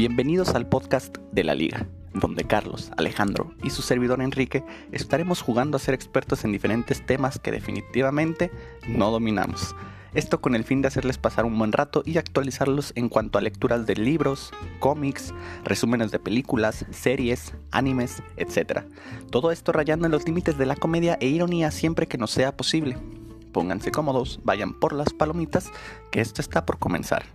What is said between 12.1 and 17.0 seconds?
actualizarlos en cuanto a lecturas de libros, cómics, resúmenes de películas,